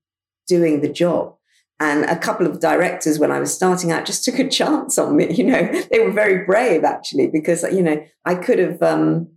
[0.47, 1.35] doing the job.
[1.79, 5.15] And a couple of directors, when I was starting out, just took a chance on
[5.17, 5.33] me.
[5.33, 9.29] You know, they were very brave actually, because you know I could have, um,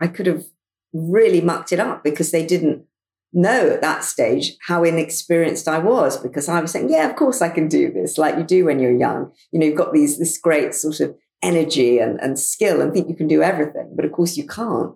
[0.00, 0.44] I could have
[0.92, 2.84] really mucked it up because they didn't
[3.32, 6.16] know at that stage how inexperienced I was.
[6.16, 8.78] Because I was saying, yeah, of course I can do this, like you do when
[8.78, 9.32] you're young.
[9.50, 13.08] You know, you've got these this great sort of energy and, and skill and think
[13.08, 14.94] you can do everything, but of course you can't.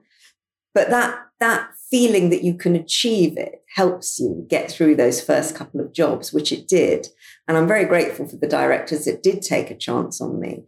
[0.75, 5.55] But that, that feeling that you can achieve it helps you get through those first
[5.55, 7.09] couple of jobs, which it did.
[7.49, 10.65] And I'm very grateful for the directors that did take a chance on me.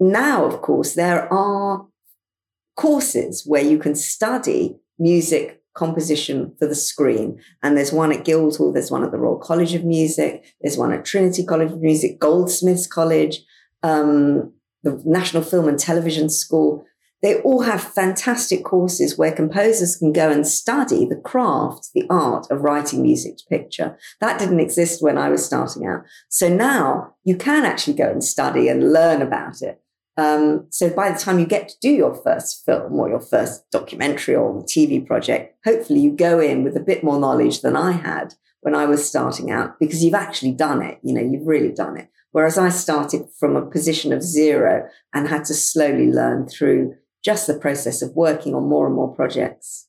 [0.00, 1.86] Now, of course, there are
[2.76, 7.40] courses where you can study music composition for the screen.
[7.62, 10.92] And there's one at Guildhall, there's one at the Royal College of Music, there's one
[10.92, 13.42] at Trinity College of Music, Goldsmiths College,
[13.82, 16.84] um, the National Film and Television School.
[17.22, 22.48] They all have fantastic courses where composers can go and study the craft, the art
[22.50, 23.96] of writing music to picture.
[24.20, 26.02] That didn't exist when I was starting out.
[26.28, 29.80] So now you can actually go and study and learn about it.
[30.16, 33.70] Um, so by the time you get to do your first film or your first
[33.70, 37.92] documentary or TV project, hopefully you go in with a bit more knowledge than I
[37.92, 40.98] had when I was starting out because you've actually done it.
[41.02, 42.08] You know, you've really done it.
[42.32, 47.46] Whereas I started from a position of zero and had to slowly learn through just
[47.46, 49.88] the process of working on more and more projects.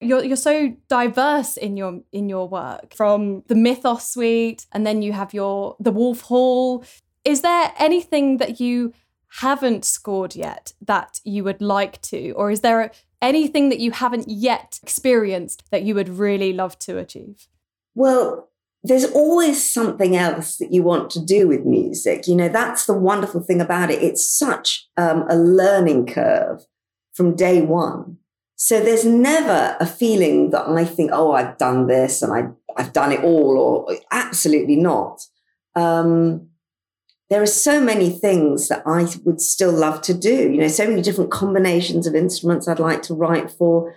[0.00, 5.00] You're, you're so diverse in your in your work from the mythos suite and then
[5.00, 6.84] you have your the wolf hall
[7.24, 8.92] is there anything that you
[9.40, 12.90] haven't scored yet that you would like to or is there
[13.22, 17.48] anything that you haven't yet experienced that you would really love to achieve
[17.94, 18.50] well
[18.84, 22.28] there's always something else that you want to do with music.
[22.28, 24.02] You know, that's the wonderful thing about it.
[24.02, 26.66] It's such um, a learning curve
[27.14, 28.18] from day one.
[28.56, 32.92] So there's never a feeling that I think, oh, I've done this and I, I've
[32.92, 35.22] done it all, or absolutely not.
[35.74, 36.48] Um,
[37.30, 40.52] there are so many things that I would still love to do.
[40.52, 43.94] You know, so many different combinations of instruments I'd like to write for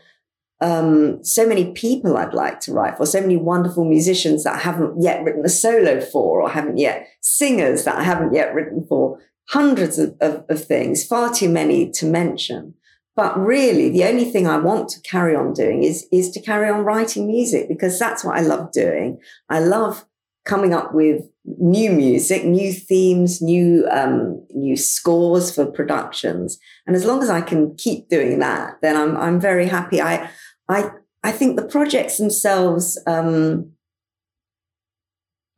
[0.59, 4.59] um, so many people I'd like to write for, so many wonderful musicians that I
[4.59, 8.85] haven't yet written a solo for, or haven't yet singers that I haven't yet written
[8.87, 12.73] for, hundreds of, of, of things, far too many to mention.
[13.15, 16.69] But really, the only thing I want to carry on doing is, is to carry
[16.69, 19.19] on writing music because that's what I love doing.
[19.49, 20.05] I love
[20.45, 26.57] coming up with new music, new themes, new um, new scores for productions.
[26.85, 30.01] And as long as I can keep doing that, then I'm I'm very happy.
[30.01, 30.29] I
[30.69, 30.91] I
[31.23, 33.71] I think the projects themselves, um,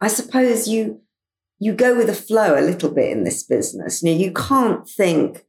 [0.02, 1.02] I suppose you
[1.60, 4.02] you go with the flow a little bit in this business.
[4.02, 5.46] You know, you can't think,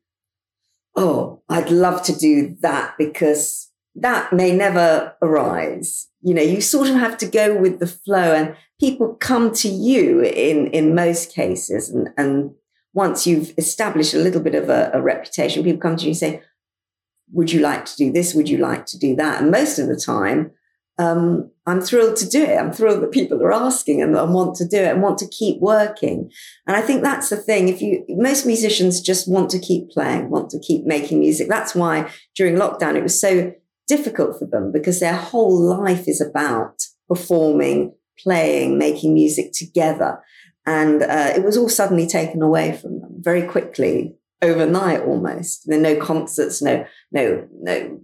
[0.97, 6.09] oh, I'd love to do that because that may never arise.
[6.23, 9.69] You know, you sort of have to go with the flow and people come to
[9.69, 11.89] you in, in most cases.
[11.89, 12.51] And, and
[12.93, 16.17] once you've established a little bit of a, a reputation, people come to you and
[16.17, 16.43] say,
[17.33, 18.35] would you like to do this?
[18.35, 19.41] Would you like to do that?
[19.41, 20.53] And most of the time,
[20.99, 22.59] um, I'm thrilled to do it.
[22.59, 25.29] I'm thrilled that people are asking and, and, want to do it and want to
[25.29, 26.31] keep working.
[26.67, 27.69] And I think that's the thing.
[27.69, 31.49] If you, most musicians just want to keep playing, want to keep making music.
[31.49, 33.53] That's why during lockdown it was so
[33.89, 40.21] difficult for them because their whole life is about performing, playing, making music together.
[40.67, 45.69] And uh, it was all suddenly taken away from them very quickly, overnight almost.
[45.69, 48.01] There no concerts, no, no, no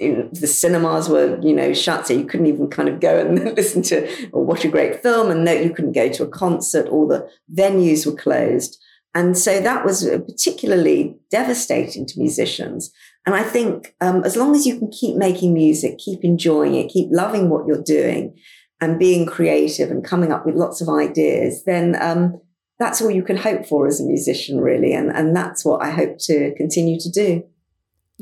[0.00, 3.82] the cinemas were, you know, shut, so you couldn't even kind of go and listen
[3.82, 6.88] to or watch a great film, and no, you couldn't go to a concert.
[6.88, 8.82] All the venues were closed,
[9.14, 12.92] and so that was particularly devastating to musicians.
[13.24, 16.90] And I think um, as long as you can keep making music, keep enjoying it,
[16.90, 18.36] keep loving what you're doing,
[18.80, 22.40] and being creative and coming up with lots of ideas, then um,
[22.82, 24.92] that's all you can hope for as a musician, really.
[24.92, 27.44] And, and that's what I hope to continue to do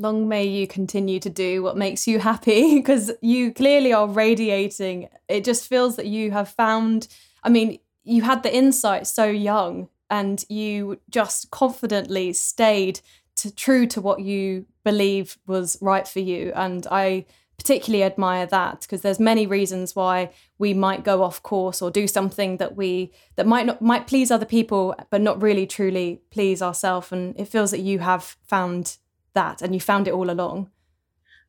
[0.00, 5.08] long may you continue to do what makes you happy because you clearly are radiating.
[5.28, 7.06] It just feels that you have found,
[7.42, 13.00] I mean, you had the insight so young and you just confidently stayed
[13.36, 16.52] to, true to what you believe was right for you.
[16.54, 17.26] And I
[17.60, 22.06] particularly admire that because there's many reasons why we might go off course or do
[22.06, 26.62] something that we that might not might please other people but not really truly please
[26.62, 28.96] ourselves and it feels that you have found
[29.34, 30.70] that and you found it all along?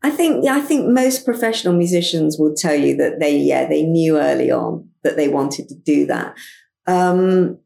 [0.04, 3.84] I think yeah, I think most professional musicians will tell you that they yeah they
[3.84, 6.36] knew early on that they wanted to do that.
[6.88, 7.58] Um,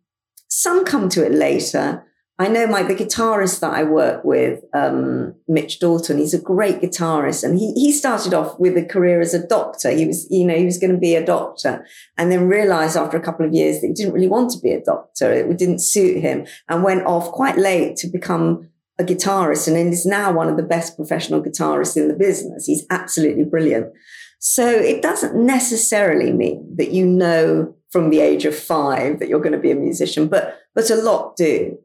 [0.50, 2.05] some come to it later.
[2.38, 6.18] I know my the guitarist that I work with, um, Mitch Dalton.
[6.18, 9.90] He's a great guitarist, and he he started off with a career as a doctor.
[9.90, 11.86] He was you know he was going to be a doctor,
[12.18, 14.72] and then realised after a couple of years that he didn't really want to be
[14.72, 15.32] a doctor.
[15.32, 18.70] It didn't suit him, and went off quite late to become
[19.00, 22.66] a guitarist and is now one of the best professional guitarists in the business.
[22.66, 23.88] He's absolutely brilliant.
[24.40, 29.40] So it doesn't necessarily mean that you know from the age of five that you're
[29.40, 31.78] going to be a musician, but but a lot do.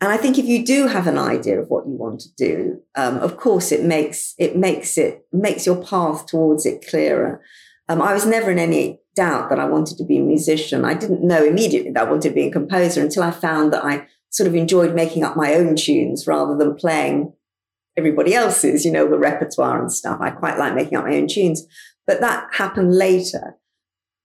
[0.00, 2.80] And I think if you do have an idea of what you want to do,
[2.94, 7.42] um, of course it makes it makes it makes your path towards it clearer.
[7.88, 10.84] Um, I was never in any doubt that I wanted to be a musician.
[10.84, 13.84] I didn't know immediately that I wanted to be a composer until I found that
[13.84, 17.32] I sort of enjoyed making up my own tunes rather than playing
[17.96, 20.20] everybody else's, you know, the repertoire and stuff.
[20.20, 21.66] I quite like making up my own tunes,
[22.06, 23.56] but that happened later.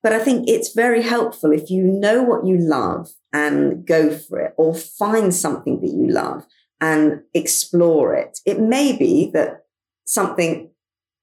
[0.04, 4.40] But I think it's very helpful if you know what you love and go for
[4.40, 6.46] it or find something that you love
[6.82, 8.40] and explore it.
[8.46, 9.66] It may be that
[10.06, 10.70] something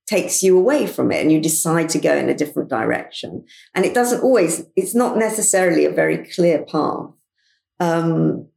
[0.06, 3.44] takes you away from it and you decide to go in a different direction.
[3.74, 7.10] And it doesn't always, it's not necessarily a very clear path.
[7.78, 8.48] Um,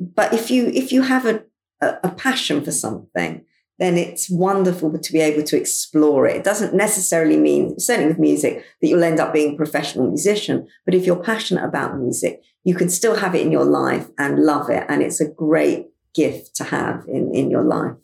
[0.00, 1.42] but if you if you have a,
[1.80, 3.44] a, passion for something,
[3.78, 6.36] then it's wonderful to be able to explore it.
[6.36, 10.66] It doesn't necessarily mean, certainly with music, that you'll end up being a professional musician.
[10.84, 14.40] But if you're passionate about music, you can still have it in your life and
[14.40, 14.84] love it.
[14.88, 17.96] And it's a great gift to have in, in your life.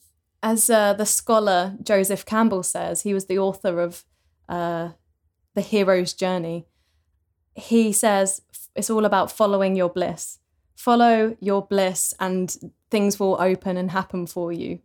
[0.43, 4.05] As uh, the scholar Joseph Campbell says, he was the author of
[4.49, 4.91] uh,
[5.55, 6.66] The Hero's Journey.
[7.57, 8.43] He says
[8.77, 10.39] it's all about following your bliss
[10.75, 12.57] follow your bliss and
[12.91, 14.79] things will open and happen for you.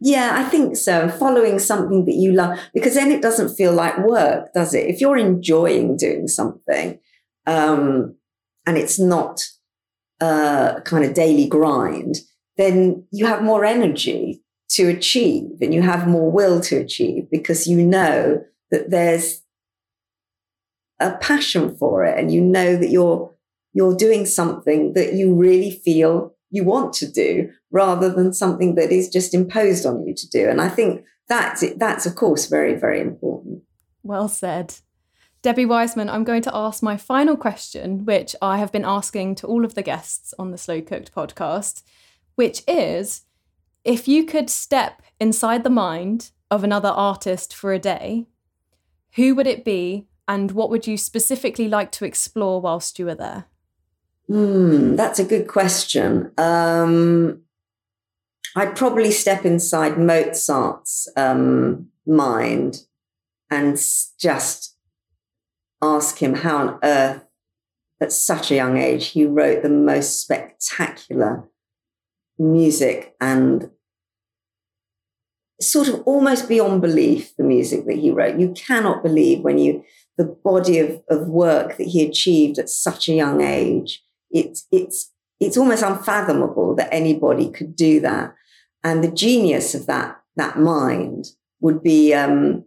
[0.00, 1.08] Yeah, I think so.
[1.08, 4.88] Following something that you love, because then it doesn't feel like work, does it?
[4.88, 6.98] If you're enjoying doing something,
[7.46, 8.16] um,
[8.66, 9.42] and it's not
[10.20, 12.16] a kind of daily grind,
[12.56, 17.66] then you have more energy to achieve and you have more will to achieve because
[17.66, 19.42] you know that there's
[21.00, 23.32] a passion for it and you know that you're
[23.72, 28.90] you're doing something that you really feel you want to do rather than something that
[28.90, 30.48] is just imposed on you to do.
[30.48, 33.62] And I think that's that's of course very very important.
[34.02, 34.74] Well said.
[35.42, 39.46] Debbie Wiseman, I'm going to ask my final question, which I have been asking to
[39.46, 41.82] all of the guests on the Slow Cooked podcast,
[42.34, 43.22] which is
[43.82, 48.26] if you could step inside the mind of another artist for a day,
[49.14, 53.14] who would it be and what would you specifically like to explore whilst you were
[53.14, 53.46] there?
[54.30, 56.30] Hmm, that's a good question.
[56.38, 57.42] Um,
[58.54, 62.82] I'd probably step inside Mozart's um, mind
[63.50, 63.76] and
[64.20, 64.76] just
[65.82, 67.24] ask him how on earth
[68.00, 71.48] at such a young age, he wrote the most spectacular
[72.38, 73.68] music and
[75.60, 78.38] sort of almost beyond belief, the music that he wrote.
[78.38, 79.84] You cannot believe when you,
[80.16, 84.04] the body of, of work that he achieved at such a young age.
[84.30, 88.34] It's, it's, it's almost unfathomable that anybody could do that.
[88.82, 91.26] And the genius of that, that mind
[91.60, 92.64] would be, um,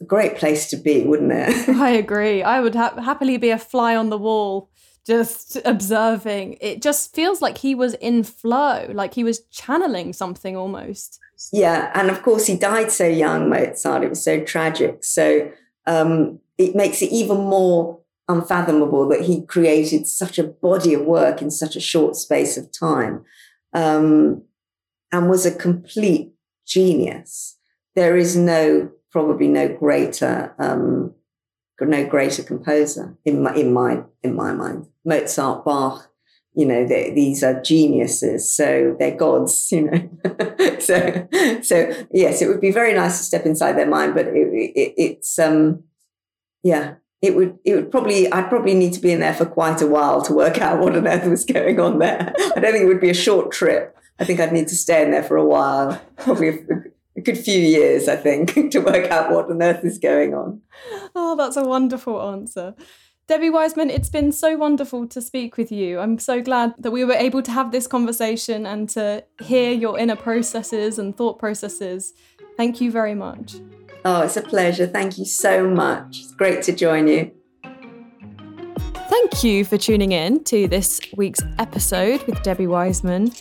[0.00, 1.68] a great place to be, wouldn't it?
[1.76, 2.42] I agree.
[2.42, 4.70] I would ha- happily be a fly on the wall,
[5.06, 6.58] just observing.
[6.60, 11.18] It just feels like he was in flow, like he was channeling something almost.
[11.52, 14.02] Yeah, and of course he died so young, Mozart.
[14.02, 15.04] It was so tragic.
[15.04, 15.50] So
[15.86, 21.40] um, it makes it even more unfathomable that he created such a body of work
[21.40, 23.24] in such a short space of time,
[23.72, 24.42] um,
[25.12, 26.32] and was a complete
[26.66, 27.58] genius.
[27.94, 31.14] There is no probably no greater um,
[31.80, 34.86] no greater composer in my in my in my mind.
[35.04, 36.10] Mozart, Bach,
[36.54, 40.78] you know, these are geniuses, so they're gods, you know.
[40.80, 41.28] so
[41.62, 44.94] so yes, it would be very nice to step inside their mind, but it, it,
[44.96, 45.84] it's um
[46.62, 46.94] yeah.
[47.22, 49.86] It would, it would probably, I'd probably need to be in there for quite a
[49.86, 52.32] while to work out what on earth was going on there.
[52.54, 53.96] I don't think it would be a short trip.
[54.18, 56.48] I think I'd need to stay in there for a while, probably
[57.16, 60.60] a good few years, I think, to work out what on earth is going on.
[61.14, 62.74] Oh, that's a wonderful answer.
[63.28, 65.98] Debbie Wiseman, it's been so wonderful to speak with you.
[65.98, 69.98] I'm so glad that we were able to have this conversation and to hear your
[69.98, 72.14] inner processes and thought processes.
[72.56, 73.56] Thank you very much.
[74.08, 74.86] Oh, it's a pleasure.
[74.86, 76.20] Thank you so much.
[76.20, 77.32] It's great to join you.
[78.94, 83.32] Thank you for tuning in to this week's episode with Debbie Wiseman.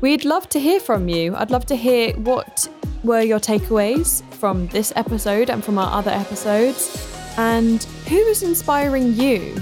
[0.00, 1.36] We'd love to hear from you.
[1.36, 2.66] I'd love to hear what
[3.02, 7.06] were your takeaways from this episode and from our other episodes,
[7.36, 9.54] and who is inspiring you?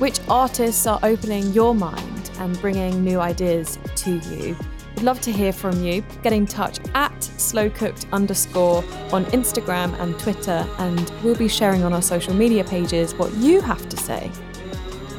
[0.00, 4.56] Which artists are opening your mind and bringing new ideas to you?
[5.02, 6.04] Love to hear from you.
[6.22, 11.92] Get in touch at slowcooked underscore on Instagram and Twitter, and we'll be sharing on
[11.92, 14.30] our social media pages what you have to say.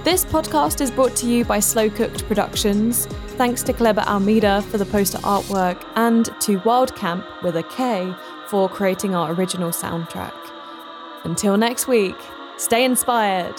[0.06, 3.08] This podcast is brought to you by Slow Cooked Productions.
[3.36, 8.16] Thanks to Kleber Almeida for the poster artwork and to Wildcamp with a K
[8.48, 10.34] for creating our original soundtrack.
[11.26, 12.16] Until next week,
[12.56, 13.56] stay inspired.